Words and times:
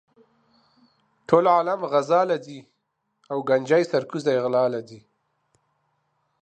ټول 1.27 1.45
عالم 1.55 1.79
غزا 1.91 2.21
لہ 2.29 2.37
ځی 2.45 2.59
او 3.31 3.37
ګنجي 3.49 3.83
سر 3.91 4.03
کوزے 4.09 4.35
غلا 4.43 4.63
لہ 4.73 4.81
ځی 4.87 4.99